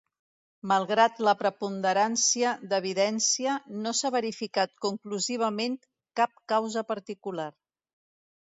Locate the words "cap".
6.23-6.37